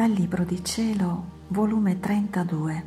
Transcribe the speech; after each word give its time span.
Dal 0.00 0.12
Libro 0.12 0.44
di 0.44 0.64
Cielo, 0.64 1.24
volume 1.48 2.00
32, 2.00 2.84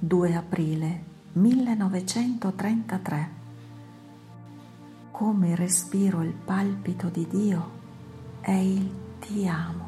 2 0.00 0.34
aprile 0.34 1.04
1933. 1.34 3.30
Come 5.12 5.54
respiro 5.54 6.22
il 6.22 6.32
palpito 6.32 7.10
di 7.10 7.28
Dio 7.28 7.70
è 8.40 8.50
il 8.50 8.92
ti 9.20 9.46
amo, 9.46 9.86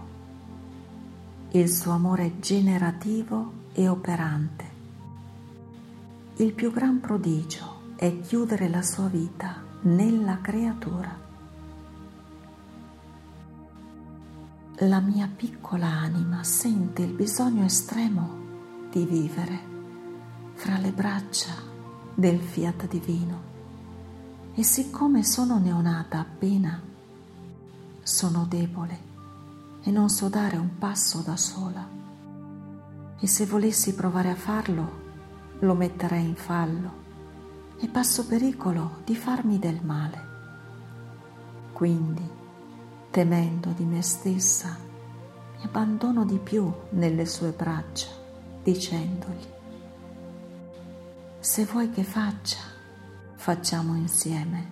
il 1.50 1.68
suo 1.68 1.90
amore 1.90 2.38
generativo 2.38 3.52
e 3.72 3.88
operante. 3.88 4.64
Il 6.36 6.52
più 6.52 6.70
gran 6.70 7.00
prodigio 7.00 7.94
è 7.96 8.20
chiudere 8.20 8.68
la 8.68 8.82
sua 8.82 9.08
vita 9.08 9.60
nella 9.80 10.38
creatura. 10.40 11.21
La 14.86 14.98
mia 14.98 15.28
piccola 15.28 15.86
anima 15.86 16.42
sente 16.42 17.02
il 17.02 17.12
bisogno 17.12 17.64
estremo 17.64 18.88
di 18.90 19.04
vivere 19.04 19.60
fra 20.54 20.76
le 20.78 20.90
braccia 20.90 21.52
del 22.12 22.40
fiat 22.40 22.88
divino 22.88 23.42
e 24.54 24.64
siccome 24.64 25.22
sono 25.22 25.60
neonata 25.60 26.18
appena, 26.18 26.82
sono 28.02 28.44
debole 28.48 28.98
e 29.84 29.92
non 29.92 30.08
so 30.08 30.28
dare 30.28 30.56
un 30.56 30.76
passo 30.78 31.20
da 31.20 31.36
sola 31.36 31.88
e 33.20 33.26
se 33.28 33.46
volessi 33.46 33.94
provare 33.94 34.30
a 34.30 34.36
farlo 34.36 35.00
lo 35.60 35.74
metterei 35.74 36.24
in 36.24 36.34
fallo 36.34 36.92
e 37.78 37.86
passo 37.86 38.26
pericolo 38.26 39.02
di 39.04 39.14
farmi 39.14 39.60
del 39.60 39.78
male. 39.84 40.26
Quindi, 41.72 42.40
temendo 43.12 43.70
di 43.70 43.84
me 43.84 44.02
stessa, 44.02 44.76
mi 45.56 45.62
abbandono 45.62 46.24
di 46.24 46.38
più 46.38 46.72
nelle 46.90 47.24
sue 47.26 47.52
braccia, 47.52 48.08
dicendogli, 48.64 49.46
se 51.38 51.64
vuoi 51.64 51.90
che 51.90 52.02
faccia, 52.02 52.58
facciamo 53.36 53.94
insieme, 53.94 54.70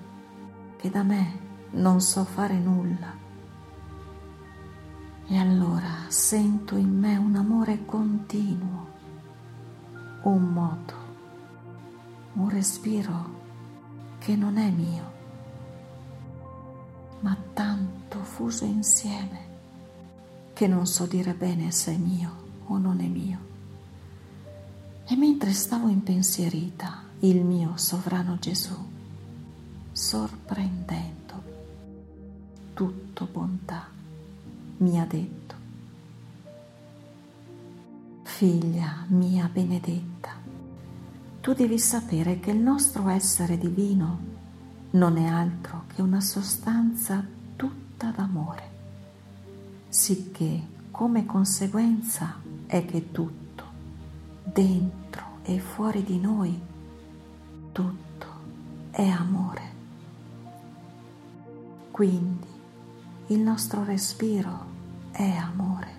che 0.76 0.90
da 0.90 1.04
me 1.04 1.38
non 1.70 2.00
so 2.00 2.24
fare 2.24 2.58
nulla. 2.58 3.16
E 5.28 5.38
allora 5.38 6.06
sento 6.08 6.74
in 6.74 6.98
me 6.98 7.16
un 7.16 7.36
amore 7.36 7.84
continuo, 7.84 8.88
un 10.22 10.42
moto 10.42 11.00
un 12.32 12.48
respiro 12.48 13.38
che 14.18 14.36
non 14.36 14.56
è 14.56 14.70
mio, 14.70 15.12
ma 17.20 17.36
tanto 17.52 18.22
fuso 18.22 18.64
insieme 18.64 19.48
che 20.52 20.66
non 20.66 20.86
so 20.86 21.06
dire 21.06 21.34
bene 21.34 21.70
se 21.70 21.94
è 21.94 21.96
mio 21.96 22.48
o 22.66 22.78
non 22.78 23.00
è 23.00 23.06
mio. 23.06 23.38
E 25.06 25.16
mentre 25.16 25.52
stavo 25.52 25.88
impensierita, 25.88 27.02
il 27.20 27.42
mio 27.42 27.76
sovrano 27.76 28.38
Gesù, 28.38 28.76
sorprendendo, 29.90 31.42
tutto 32.74 33.28
bontà, 33.30 33.88
mi 34.78 35.00
ha 35.00 35.04
detto, 35.04 35.54
figlia 38.22 39.04
mia 39.08 39.48
benedetta, 39.52 40.30
tu 41.40 41.54
devi 41.54 41.78
sapere 41.78 42.38
che 42.38 42.50
il 42.50 42.58
nostro 42.58 43.08
essere 43.08 43.58
divino 43.58 44.39
non 44.92 45.16
è 45.18 45.26
altro 45.26 45.84
che 45.94 46.02
una 46.02 46.20
sostanza 46.20 47.24
tutta 47.54 48.10
d'amore, 48.10 48.70
sicché 49.88 50.78
come 50.90 51.26
conseguenza 51.26 52.36
è 52.66 52.84
che 52.84 53.12
tutto, 53.12 53.64
dentro 54.42 55.38
e 55.42 55.60
fuori 55.60 56.02
di 56.02 56.18
noi, 56.18 56.60
tutto 57.70 58.26
è 58.90 59.06
amore. 59.06 59.78
Quindi 61.90 62.48
il 63.28 63.38
nostro 63.38 63.84
respiro 63.84 64.66
è 65.12 65.30
amore. 65.30 65.98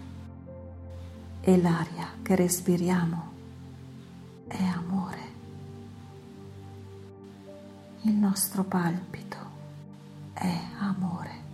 E 1.40 1.60
l'aria 1.60 2.08
che 2.22 2.36
respiriamo 2.36 3.32
è 4.48 4.64
amore 4.64 5.31
il 8.04 8.16
nostro 8.16 8.64
palpito 8.64 9.38
è 10.34 10.60
amore. 10.80 11.50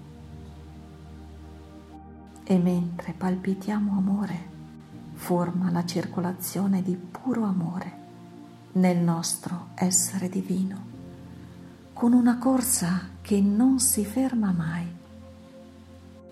E 2.43 2.57
mentre 2.57 3.11
palpitiamo 3.11 3.97
amore, 3.97 4.55
forma 5.13 5.69
la 5.71 5.83
circolazione 5.83 6.81
di 6.81 6.95
puro 6.95 7.43
amore 7.43 8.05
nel 8.73 8.97
nostro 8.97 9.69
essere 9.75 10.29
divino, 10.29 10.85
con 11.91 12.13
una 12.13 12.37
corsa 12.37 13.09
che 13.19 13.41
non 13.41 13.79
si 13.79 14.05
ferma 14.05 14.53
mai. 14.53 14.95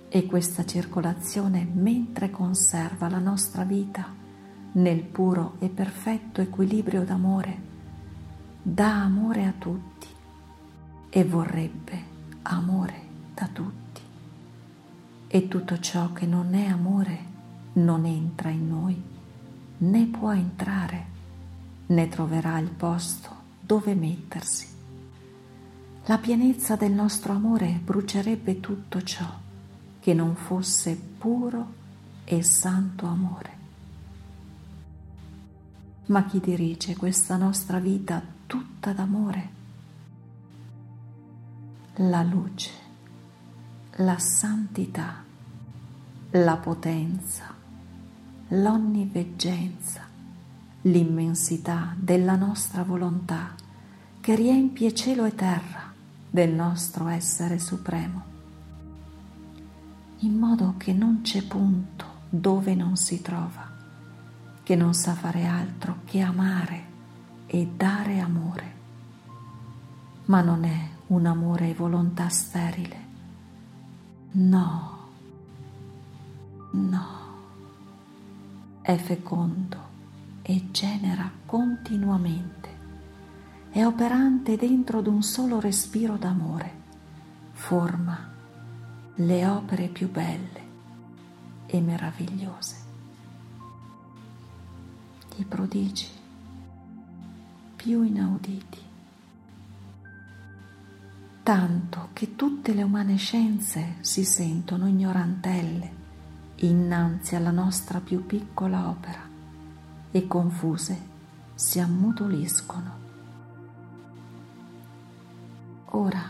E 0.07 0.25
questa 0.27 0.63
circolazione, 0.63 1.67
mentre 1.69 2.29
conserva 2.29 3.09
la 3.09 3.19
nostra 3.19 3.65
vita 3.65 4.13
nel 4.73 5.03
puro 5.03 5.55
e 5.59 5.67
perfetto 5.67 6.39
equilibrio 6.39 7.03
d'amore, 7.03 7.73
dà 8.67 9.03
amore 9.03 9.45
a 9.45 9.53
tutti 9.55 10.07
e 11.11 11.23
vorrebbe 11.23 12.03
amore 12.41 13.01
da 13.31 13.47
tutti. 13.47 14.01
E 15.27 15.47
tutto 15.47 15.79
ciò 15.79 16.11
che 16.13 16.25
non 16.25 16.55
è 16.55 16.65
amore 16.65 17.33
non 17.73 18.05
entra 18.05 18.49
in 18.49 18.67
noi, 18.67 18.99
né 19.77 20.05
può 20.07 20.33
entrare, 20.33 21.05
né 21.87 22.09
troverà 22.09 22.57
il 22.57 22.71
posto 22.71 23.29
dove 23.59 23.93
mettersi. 23.93 24.67
La 26.05 26.17
pienezza 26.17 26.75
del 26.75 26.91
nostro 26.91 27.33
amore 27.33 27.79
brucerebbe 27.83 28.59
tutto 28.61 29.03
ciò 29.03 29.31
che 29.99 30.13
non 30.15 30.35
fosse 30.35 30.95
puro 30.95 31.73
e 32.23 32.41
santo 32.41 33.05
amore. 33.05 33.64
Ma 36.07 36.25
chi 36.25 36.39
dirige 36.39 36.95
questa 36.95 37.35
nostra 37.35 37.79
vita 37.79 38.21
tutta 38.45 38.93
d'amore. 38.93 39.49
La 41.95 42.21
luce, 42.21 42.71
la 43.97 44.17
santità, 44.19 45.23
la 46.31 46.57
potenza, 46.57 47.53
l'onniveggenza, 48.49 50.01
l'immensità 50.81 51.95
della 51.97 52.35
nostra 52.35 52.83
volontà 52.83 53.55
che 54.19 54.35
riempie 54.35 54.93
cielo 54.93 55.25
e 55.25 55.33
terra 55.33 55.91
del 56.29 56.51
nostro 56.51 57.07
essere 57.07 57.57
supremo, 57.57 58.23
in 60.19 60.37
modo 60.37 60.75
che 60.77 60.93
non 60.93 61.21
c'è 61.21 61.43
punto 61.43 62.05
dove 62.29 62.75
non 62.75 62.97
si 62.97 63.21
trova, 63.21 63.64
che 64.65 64.75
non 64.75 64.95
sa 64.95 65.13
fare 65.13 65.45
altro 65.45 65.99
che 66.05 66.21
amare 66.21 66.83
e 67.45 67.67
dare 67.67 68.19
amore. 68.19 68.73
Ma 70.25 70.41
non 70.41 70.63
è 70.63 70.89
un 71.07 71.27
amore 71.27 71.69
e 71.69 71.75
volontà 71.75 72.29
sterile. 72.29 72.97
No, 74.31 74.97
no. 76.71 77.07
È 78.81 78.95
fecondo 78.97 79.77
e 80.41 80.71
genera 80.71 81.29
continuamente. 81.45 82.69
È 83.69 83.85
operante 83.85 84.55
dentro 84.55 85.01
d'un 85.01 85.21
solo 85.21 85.59
respiro 85.59 86.17
d'amore. 86.17 86.81
Forma 87.51 88.33
le 89.13 89.45
opere 89.45 89.89
più 89.89 90.09
belle 90.09 90.63
e 91.67 91.79
meravigliose. 91.81 92.84
I 95.37 95.43
prodigi 95.43 96.07
più 97.75 98.03
inauditi. 98.03 98.79
Tanto 101.43 102.09
che 102.13 102.35
tutte 102.35 102.73
le 102.73 102.83
umane 102.83 103.17
scienze 103.17 103.97
si 103.99 104.23
sentono 104.23 104.87
ignorantelle 104.87 106.03
innanzi 106.57 107.35
alla 107.35 107.51
nostra 107.51 107.99
più 107.99 108.25
piccola 108.25 108.87
opera 108.87 109.19
e 110.09 110.25
confuse 110.25 110.97
si 111.53 111.81
ammutoliscono. 111.81 113.03
Ora 115.91 116.23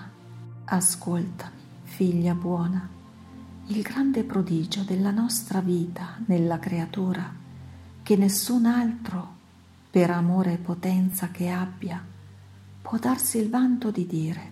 ascoltami, 0.66 1.60
figlia 1.84 2.34
buona, 2.34 2.90
il 3.68 3.81
grande 3.84 4.24
prodigio 4.24 4.81
della 4.81 5.12
nostra 5.12 5.62
vita 5.62 6.18
nella 6.25 6.58
creatura 6.58 7.44
che 8.06 8.16
nessun 8.16 8.68
altro 8.68 9.34
per 9.90 10.12
amore 10.12 10.54
e 10.54 10.57
potenza 10.57 11.30
che 11.30 11.50
abbia, 11.50 12.00
può 12.80 13.00
darsi 13.00 13.40
il 13.40 13.50
vanto 13.50 13.90
di 13.90 14.06
dire, 14.06 14.52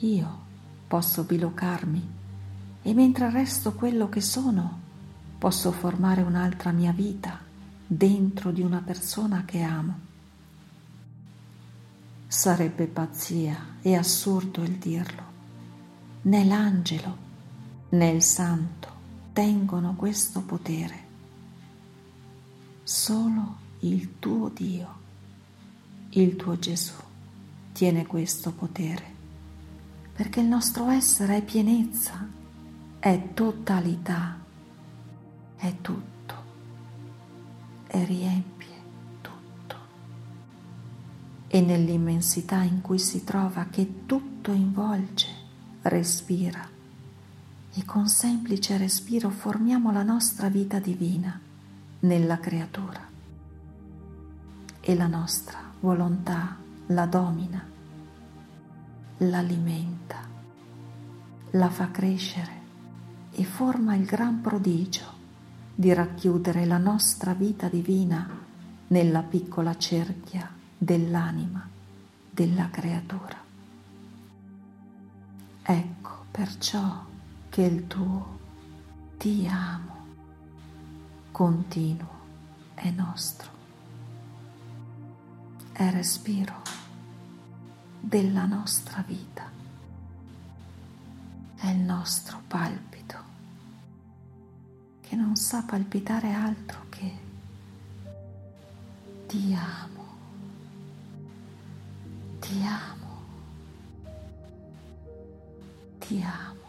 io 0.00 0.38
posso 0.86 1.22
bilocarmi 1.22 2.08
e 2.82 2.92
mentre 2.92 3.30
resto 3.30 3.72
quello 3.72 4.10
che 4.10 4.20
sono, 4.20 4.78
posso 5.38 5.72
formare 5.72 6.20
un'altra 6.20 6.70
mia 6.70 6.92
vita 6.92 7.38
dentro 7.86 8.50
di 8.50 8.60
una 8.60 8.82
persona 8.84 9.46
che 9.46 9.62
amo. 9.62 9.98
Sarebbe 12.26 12.88
pazzia 12.88 13.76
e 13.80 13.96
assurdo 13.96 14.62
il 14.62 14.76
dirlo. 14.76 15.22
Né 16.22 16.44
l'angelo 16.44 17.16
né 17.88 18.10
il 18.10 18.22
santo 18.22 18.88
tengono 19.32 19.94
questo 19.94 20.42
potere. 20.42 21.08
Solo 22.92 23.56
il 23.82 24.18
tuo 24.18 24.48
Dio, 24.48 24.98
il 26.08 26.34
tuo 26.34 26.58
Gesù, 26.58 26.96
tiene 27.70 28.04
questo 28.04 28.50
potere, 28.50 29.04
perché 30.12 30.40
il 30.40 30.46
nostro 30.46 30.88
essere 30.88 31.36
è 31.36 31.42
pienezza, 31.44 32.28
è 32.98 33.32
totalità, 33.32 34.36
è 35.54 35.72
tutto 35.80 36.34
e 37.86 38.04
riempie 38.04 38.82
tutto. 39.20 39.76
E 41.46 41.60
nell'immensità 41.60 42.62
in 42.62 42.80
cui 42.80 42.98
si 42.98 43.22
trova 43.22 43.66
che 43.66 44.04
tutto 44.04 44.50
involge, 44.50 45.28
respira. 45.82 46.68
E 47.72 47.84
con 47.84 48.08
semplice 48.08 48.76
respiro 48.76 49.30
formiamo 49.30 49.92
la 49.92 50.02
nostra 50.02 50.48
vita 50.48 50.80
divina 50.80 51.40
nella 52.00 52.38
creatura 52.38 53.08
e 54.80 54.94
la 54.94 55.06
nostra 55.06 55.58
volontà 55.80 56.56
la 56.86 57.06
domina, 57.06 57.64
l'alimenta, 59.18 60.16
la 61.50 61.68
fa 61.68 61.90
crescere 61.90 62.58
e 63.32 63.44
forma 63.44 63.94
il 63.94 64.04
gran 64.04 64.40
prodigio 64.40 65.18
di 65.74 65.92
racchiudere 65.92 66.64
la 66.64 66.78
nostra 66.78 67.32
vita 67.32 67.68
divina 67.68 68.28
nella 68.88 69.22
piccola 69.22 69.76
cerchia 69.76 70.50
dell'anima 70.76 71.68
della 72.30 72.68
creatura. 72.70 73.36
Ecco 75.62 76.24
perciò 76.30 77.04
che 77.48 77.62
il 77.62 77.86
tuo 77.86 78.38
ti 79.18 79.46
amo 79.48 79.89
continuo 81.40 82.18
è 82.74 82.90
nostro. 82.90 83.48
È 85.72 85.90
respiro 85.90 86.60
della 87.98 88.44
nostra 88.44 89.02
vita. 89.06 89.50
È 91.56 91.66
il 91.66 91.78
nostro 91.78 92.42
palpito 92.46 93.16
che 95.00 95.16
non 95.16 95.34
sa 95.34 95.62
palpitare 95.62 96.30
altro 96.30 96.80
che 96.90 97.18
ti 99.26 99.54
amo, 99.54 100.04
ti 102.38 102.62
amo, 102.66 103.24
ti 106.00 106.22
amo. 106.22 106.59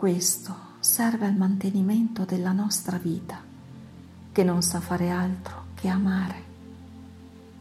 Questo 0.00 0.56
serve 0.80 1.26
al 1.26 1.36
mantenimento 1.36 2.24
della 2.24 2.52
nostra 2.52 2.96
vita, 2.96 3.38
che 4.32 4.42
non 4.42 4.62
sa 4.62 4.80
fare 4.80 5.10
altro 5.10 5.64
che 5.74 5.88
amare, 5.88 6.44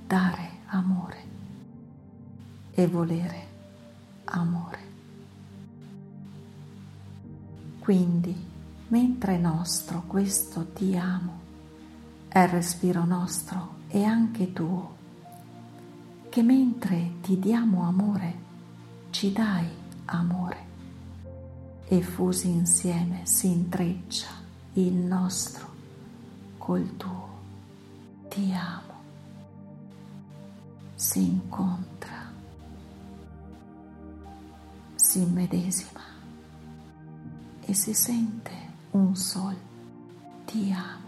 dare 0.08 0.50
amore 0.68 1.24
e 2.72 2.88
volere 2.88 3.48
amore. 4.24 4.80
Quindi, 7.80 8.34
mentre 8.88 9.36
è 9.36 9.38
nostro 9.38 10.06
questo 10.08 10.68
ti 10.68 10.96
amo, 10.96 11.40
è 12.30 12.40
il 12.40 12.48
respiro 12.48 13.04
nostro 13.04 13.80
e 13.90 14.06
anche 14.06 14.54
tuo, 14.54 14.96
che 16.30 16.42
mentre 16.42 17.16
ti 17.20 17.38
diamo 17.38 17.86
amore, 17.86 18.34
ci 19.10 19.34
dai 19.34 19.68
amore 20.06 20.68
e 21.92 22.04
fusi 22.04 22.50
insieme 22.50 23.26
si 23.26 23.48
intreccia 23.48 24.28
il 24.74 24.94
nostro 24.94 25.68
col 26.60 26.96
tuo. 26.98 27.28
Ti 28.30 28.54
amo. 28.54 28.94
Si 30.94 31.26
incontra, 31.26 32.32
si 34.94 35.26
medesima 35.26 36.02
e 37.62 37.74
si 37.74 37.96
sente 37.96 38.52
un 38.92 39.16
sol. 39.16 39.56
Ti 40.46 40.72
amo. 40.72 41.08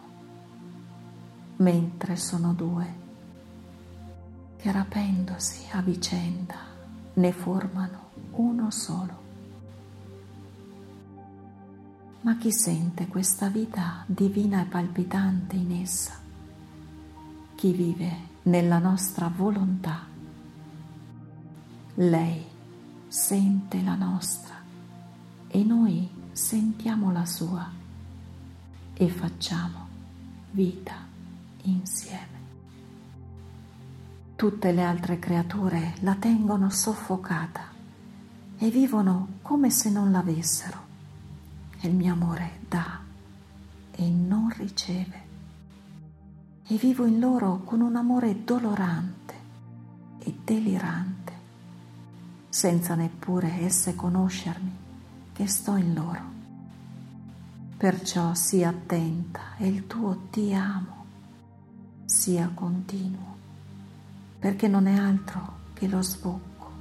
Mentre 1.58 2.16
sono 2.16 2.54
due 2.54 2.96
che 4.58 4.72
rapendosi 4.72 5.68
a 5.74 5.82
vicenda 5.82 6.58
ne 7.14 7.32
formano 7.32 8.10
uno 8.32 8.72
solo. 8.72 9.21
Ma 12.24 12.38
chi 12.38 12.54
sente 12.54 13.08
questa 13.08 13.48
vita 13.48 14.04
divina 14.06 14.62
e 14.62 14.66
palpitante 14.66 15.56
in 15.56 15.72
essa? 15.82 16.20
Chi 17.56 17.72
vive 17.72 18.16
nella 18.44 18.78
nostra 18.78 19.28
volontà? 19.36 20.06
Lei 21.96 22.46
sente 23.08 23.82
la 23.82 23.96
nostra 23.96 24.54
e 25.48 25.64
noi 25.64 26.08
sentiamo 26.32 27.12
la 27.12 27.26
sua 27.26 27.68
e 28.94 29.10
facciamo 29.10 29.88
vita 30.52 30.94
insieme. 31.64 32.40
Tutte 34.36 34.72
le 34.72 34.84
altre 34.84 35.18
creature 35.18 35.96
la 36.02 36.14
tengono 36.14 36.70
soffocata 36.70 37.64
e 38.60 38.70
vivono 38.70 39.40
come 39.42 39.72
se 39.72 39.90
non 39.90 40.12
l'avessero 40.12 40.91
e 41.82 41.88
il 41.88 41.96
mio 41.96 42.14
amore 42.14 42.60
dà 42.70 43.00
e 43.92 44.10
non 44.10 44.50
riceve. 44.56 45.30
E 46.68 46.76
vivo 46.78 47.06
in 47.06 47.20
loro 47.20 47.62
con 47.66 47.82
un 47.82 47.96
amore 47.96 48.44
dolorante 48.44 49.34
e 50.20 50.34
delirante, 50.44 51.34
senza 52.50 52.96
neppure 52.96 53.62
esse 53.62 53.96
conoscermi 53.96 54.72
che 55.34 55.48
sto 55.48 55.76
in 55.76 55.94
loro. 55.94 56.40
Perciò 57.76 58.34
sii 58.36 58.64
attenta 58.64 59.56
e 59.58 59.68
il 59.68 59.88
tuo 59.88 60.28
ti 60.30 60.54
amo 60.54 61.06
sia 62.06 62.50
continuo, 62.54 63.36
perché 64.38 64.68
non 64.68 64.86
è 64.86 64.98
altro 64.98 65.60
che 65.74 65.88
lo 65.88 66.02
sbocco 66.02 66.72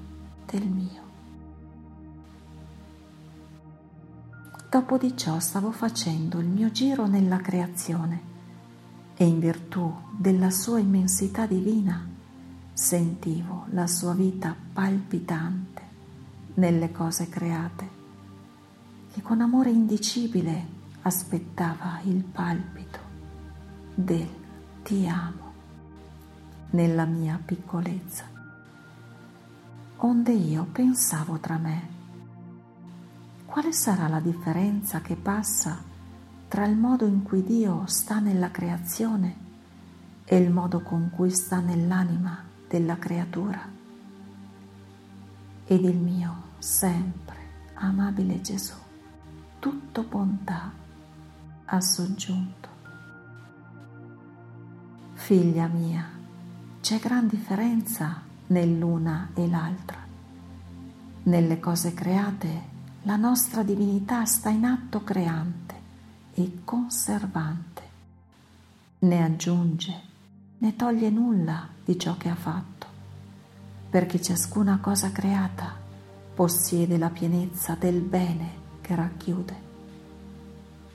del 0.46 0.66
mio. 0.66 0.99
Dopo 4.70 4.98
di 4.98 5.16
ciò 5.16 5.40
stavo 5.40 5.72
facendo 5.72 6.38
il 6.38 6.46
mio 6.46 6.70
giro 6.70 7.08
nella 7.08 7.38
creazione 7.38 8.20
e 9.16 9.26
in 9.26 9.40
virtù 9.40 9.92
della 10.16 10.50
sua 10.50 10.78
immensità 10.78 11.44
divina 11.44 12.06
sentivo 12.72 13.66
la 13.70 13.88
sua 13.88 14.14
vita 14.14 14.54
palpitante 14.72 15.82
nelle 16.54 16.92
cose 16.92 17.28
create, 17.28 17.88
che 19.12 19.20
con 19.22 19.40
amore 19.40 19.70
indicibile 19.70 20.64
aspettava 21.02 21.98
il 22.04 22.22
palpito 22.22 22.98
del 23.92 24.28
ti 24.84 25.08
amo 25.08 25.52
nella 26.70 27.06
mia 27.06 27.40
piccolezza. 27.44 28.24
Onde 29.96 30.30
io 30.30 30.64
pensavo 30.70 31.38
tra 31.38 31.58
me, 31.58 31.98
quale 33.50 33.72
sarà 33.72 34.06
la 34.06 34.20
differenza 34.20 35.00
che 35.00 35.16
passa 35.16 35.82
tra 36.46 36.64
il 36.66 36.76
modo 36.76 37.04
in 37.04 37.24
cui 37.24 37.42
Dio 37.42 37.82
sta 37.86 38.20
nella 38.20 38.52
creazione 38.52 39.48
e 40.24 40.36
il 40.36 40.52
modo 40.52 40.82
con 40.82 41.10
cui 41.12 41.30
sta 41.30 41.58
nell'anima 41.58 42.44
della 42.68 42.96
creatura? 42.96 43.60
Ed 45.64 45.82
il 45.82 45.96
mio 45.96 46.42
sempre 46.58 47.38
amabile 47.74 48.40
Gesù, 48.40 48.74
tutto 49.58 50.04
bontà, 50.04 50.70
ha 51.64 51.80
soggiunto. 51.80 52.68
Figlia 55.14 55.66
mia, 55.66 56.08
c'è 56.80 57.00
gran 57.00 57.26
differenza 57.26 58.22
nell'una 58.46 59.30
e 59.34 59.48
l'altra. 59.48 59.98
Nelle 61.24 61.58
cose 61.58 61.92
create 61.94 62.69
la 63.02 63.16
nostra 63.16 63.62
divinità 63.62 64.24
sta 64.24 64.50
in 64.50 64.64
atto 64.64 65.02
creante 65.02 65.74
e 66.34 66.60
conservante. 66.64 67.82
Ne 69.00 69.24
aggiunge, 69.24 70.00
ne 70.58 70.76
toglie 70.76 71.08
nulla 71.10 71.68
di 71.84 71.98
ciò 71.98 72.16
che 72.16 72.28
ha 72.28 72.34
fatto, 72.34 72.86
perché 73.88 74.20
ciascuna 74.20 74.78
cosa 74.80 75.10
creata 75.10 75.74
possiede 76.34 76.98
la 76.98 77.10
pienezza 77.10 77.74
del 77.74 78.00
bene 78.00 78.58
e 78.90 78.94
racchiude. 78.96 79.68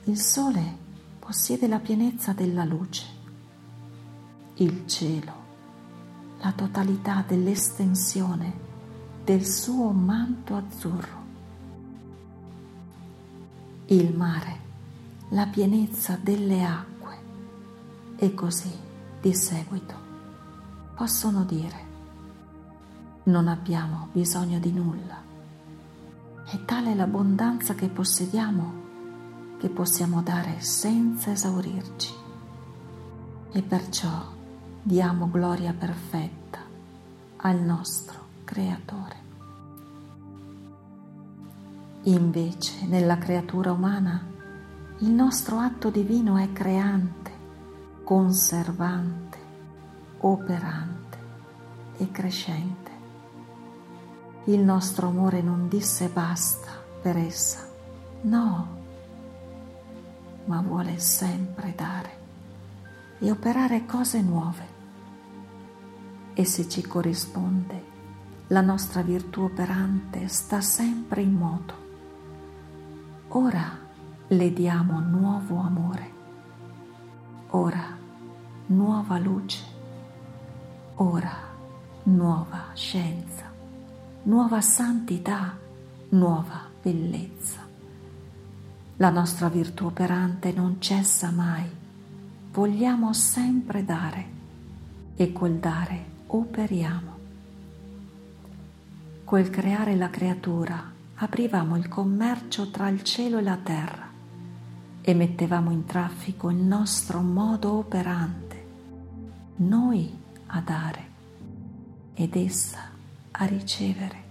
Il 0.03 0.19
sole 0.19 0.77
possiede 1.17 1.67
la 1.67 1.79
pienezza 1.79 2.33
della 2.33 2.65
luce, 2.65 3.05
il 4.55 4.85
cielo, 4.85 5.33
la 6.41 6.51
totalità 6.51 7.23
dell'estensione 7.25 8.53
del 9.23 9.45
suo 9.45 9.91
manto 9.91 10.55
azzurro, 10.55 11.24
il 13.87 14.15
mare, 14.15 14.59
la 15.29 15.45
pienezza 15.45 16.17
delle 16.19 16.63
acque 16.63 17.17
e 18.15 18.33
così 18.33 18.71
di 19.21 19.33
seguito 19.33 19.93
possono 20.95 21.43
dire 21.43 21.93
non 23.25 23.47
abbiamo 23.47 24.09
bisogno 24.11 24.59
di 24.59 24.71
nulla. 24.71 25.21
È 26.45 26.63
tale 26.65 26.93
l'abbondanza 26.93 27.73
che 27.73 27.87
possediamo 27.87 28.83
che 29.57 29.69
possiamo 29.69 30.21
dare 30.21 30.61
senza 30.61 31.31
esaurirci 31.31 32.13
e 33.51 33.61
perciò 33.61 34.33
diamo 34.81 35.29
gloria 35.29 35.73
perfetta 35.73 36.59
al 37.37 37.59
nostro 37.61 38.23
Creatore. 38.43 39.24
Invece 42.07 42.85
nella 42.85 43.17
creatura 43.17 43.71
umana 43.71 44.23
il 44.99 45.09
nostro 45.09 45.57
atto 45.57 45.89
divino 45.89 46.37
è 46.37 46.51
creante, 46.51 47.31
conservante, 48.03 49.37
operante 50.19 51.17
e 51.97 52.11
crescente. 52.11 52.91
Il 54.43 54.59
nostro 54.59 55.07
amore 55.07 55.41
non 55.41 55.67
disse 55.67 56.07
basta 56.09 56.79
per 57.01 57.17
essa, 57.17 57.67
no, 58.21 58.67
ma 60.45 60.61
vuole 60.61 60.99
sempre 60.99 61.73
dare 61.75 62.17
e 63.17 63.31
operare 63.31 63.87
cose 63.87 64.21
nuove. 64.21 64.67
E 66.35 66.45
se 66.45 66.69
ci 66.69 66.83
corrisponde, 66.83 67.83
la 68.49 68.61
nostra 68.61 69.01
virtù 69.01 69.41
operante 69.41 70.27
sta 70.27 70.61
sempre 70.61 71.23
in 71.23 71.33
moto. 71.33 71.84
Ora 73.29 73.77
le 74.27 74.53
diamo 74.53 74.99
nuovo 74.99 75.57
amore, 75.57 76.11
ora 77.49 77.97
nuova 78.67 79.17
luce, 79.17 79.63
ora 80.95 81.33
nuova 82.03 82.67
scienza, 82.73 83.51
nuova 84.23 84.61
santità, 84.61 85.57
nuova 86.09 86.61
bellezza. 86.81 87.61
La 88.97 89.09
nostra 89.09 89.49
virtù 89.49 89.87
operante 89.87 90.53
non 90.53 90.79
cessa 90.79 91.31
mai, 91.31 91.69
vogliamo 92.51 93.11
sempre 93.11 93.83
dare. 93.83 94.33
E 95.17 95.31
col 95.31 95.53
dare 95.53 96.05
operiamo. 96.27 97.13
Col 99.23 99.49
creare 99.49 99.95
la 99.95 100.09
creatura 100.09 100.93
aprivamo 101.17 101.77
il 101.77 101.87
commercio 101.87 102.69
tra 102.69 102.89
il 102.89 103.01
cielo 103.03 103.37
e 103.37 103.41
la 103.41 103.55
terra 103.55 104.09
e 105.01 105.13
mettevamo 105.13 105.71
in 105.71 105.85
traffico 105.85 106.49
il 106.49 106.57
nostro 106.57 107.21
modo 107.21 107.73
operante, 107.73 108.65
noi 109.57 110.11
a 110.47 110.59
dare 110.59 111.13
ed 112.15 112.35
essa 112.35 112.89
a 113.31 113.45
ricevere 113.45 114.23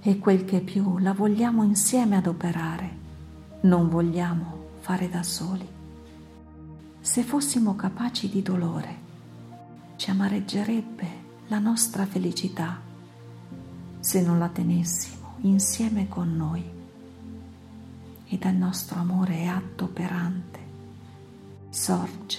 e 0.00 0.18
quel 0.18 0.44
che 0.44 0.60
più 0.60 0.98
la 0.98 1.12
vogliamo 1.12 1.64
insieme 1.64 2.16
adoperare, 2.16 2.90
non 3.62 3.88
vogliamo 3.88 4.64
fare 4.78 5.08
da 5.08 5.24
soli. 5.24 5.66
Se 7.00 7.22
fossimo 7.24 7.74
capaci 7.74 8.28
di 8.28 8.42
dolore, 8.42 9.04
ci 9.96 10.10
amareggerebbe 10.10 11.24
la 11.48 11.58
nostra 11.58 12.06
felicità 12.06 12.85
se 14.06 14.22
non 14.22 14.38
la 14.38 14.48
tenessimo 14.48 15.34
insieme 15.40 16.06
con 16.06 16.36
noi. 16.36 16.64
E 18.28 18.38
dal 18.38 18.54
nostro 18.54 19.00
amore 19.00 19.48
atto 19.48 19.86
operante 19.86 20.60
sorge 21.70 22.38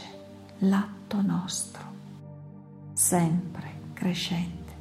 l'atto 0.60 1.22
nostro, 1.22 1.84
sempre 2.94 3.82
crescente 3.92 4.76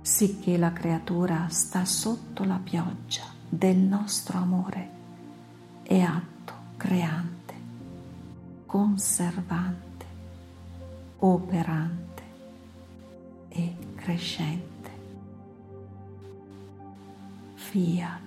sicché 0.00 0.58
la 0.58 0.72
creatura 0.72 1.46
sta 1.48 1.84
sotto 1.84 2.42
la 2.42 2.58
pioggia 2.60 3.22
del 3.48 3.76
nostro 3.76 4.38
amore 4.38 4.90
e 5.84 6.00
atto 6.00 6.52
creante, 6.76 7.54
conservante, 8.66 10.06
operante 11.18 12.22
e 13.48 13.83
crescente. 14.04 14.90
Fiat. 17.56 18.23